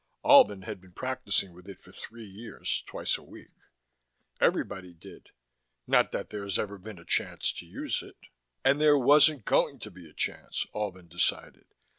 [0.25, 3.51] Albin had been practicing with it for three years, twice a week.
[4.39, 5.29] Everybody did.
[5.85, 8.17] Not that there's ever been a chance to use it.
[8.65, 11.65] And there wasn't going to be a chance, Albin decided.